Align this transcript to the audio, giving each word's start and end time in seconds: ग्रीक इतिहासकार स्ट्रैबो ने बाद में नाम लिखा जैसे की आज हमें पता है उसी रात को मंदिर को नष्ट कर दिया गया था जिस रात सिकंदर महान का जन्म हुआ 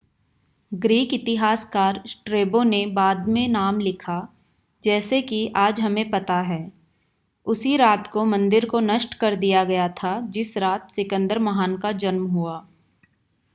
ग्रीक 0.71 1.13
इतिहासकार 1.13 2.01
स्ट्रैबो 2.07 2.61
ने 2.63 2.85
बाद 2.85 3.27
में 3.27 3.47
नाम 3.47 3.79
लिखा 3.79 4.15
जैसे 4.83 5.21
की 5.21 5.41
आज 5.55 5.79
हमें 5.79 6.09
पता 6.11 6.39
है 6.41 6.61
उसी 7.47 7.75
रात 7.77 8.07
को 8.07 8.25
मंदिर 8.25 8.65
को 8.65 8.79
नष्ट 8.79 9.13
कर 9.13 9.35
दिया 9.35 9.63
गया 9.63 9.87
था 9.97 10.19
जिस 10.29 10.57
रात 10.57 10.91
सिकंदर 10.91 11.39
महान 11.39 11.77
का 11.77 11.91
जन्म 11.91 12.25
हुआ 12.27 12.57